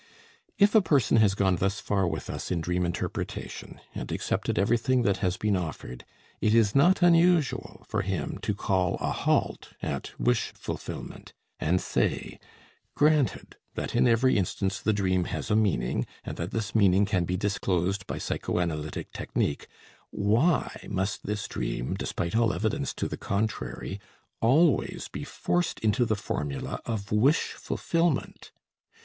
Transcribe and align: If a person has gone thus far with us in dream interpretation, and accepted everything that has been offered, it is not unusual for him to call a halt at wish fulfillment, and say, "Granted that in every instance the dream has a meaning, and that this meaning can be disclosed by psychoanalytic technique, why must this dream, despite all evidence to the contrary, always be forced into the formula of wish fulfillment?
If 0.57 0.73
a 0.73 0.81
person 0.81 1.17
has 1.17 1.35
gone 1.35 1.57
thus 1.57 1.79
far 1.79 2.07
with 2.07 2.27
us 2.27 2.49
in 2.49 2.59
dream 2.59 2.87
interpretation, 2.87 3.79
and 3.93 4.11
accepted 4.11 4.57
everything 4.57 5.03
that 5.03 5.17
has 5.17 5.37
been 5.37 5.55
offered, 5.55 6.05
it 6.41 6.55
is 6.55 6.73
not 6.73 7.03
unusual 7.03 7.85
for 7.87 8.01
him 8.01 8.39
to 8.41 8.55
call 8.55 8.95
a 8.95 9.11
halt 9.11 9.73
at 9.79 10.19
wish 10.19 10.53
fulfillment, 10.55 11.33
and 11.59 11.79
say, 11.79 12.39
"Granted 12.95 13.57
that 13.75 13.95
in 13.95 14.07
every 14.07 14.39
instance 14.39 14.79
the 14.81 14.91
dream 14.91 15.25
has 15.25 15.51
a 15.51 15.55
meaning, 15.55 16.07
and 16.23 16.35
that 16.37 16.49
this 16.49 16.73
meaning 16.73 17.05
can 17.05 17.23
be 17.25 17.37
disclosed 17.37 18.07
by 18.07 18.17
psychoanalytic 18.17 19.13
technique, 19.13 19.67
why 20.09 20.83
must 20.89 21.27
this 21.27 21.47
dream, 21.47 21.93
despite 21.93 22.35
all 22.35 22.53
evidence 22.53 22.91
to 22.95 23.07
the 23.07 23.17
contrary, 23.17 23.99
always 24.41 25.09
be 25.11 25.23
forced 25.23 25.79
into 25.81 26.05
the 26.05 26.15
formula 26.15 26.81
of 26.87 27.11
wish 27.11 27.51
fulfillment? 27.51 28.51